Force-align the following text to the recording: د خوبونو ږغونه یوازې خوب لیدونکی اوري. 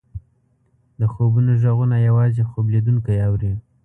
د 0.99 1.01
خوبونو 1.13 1.51
ږغونه 1.61 1.95
یوازې 2.07 2.43
خوب 2.49 2.65
لیدونکی 2.73 3.15
اوري. 3.27 3.53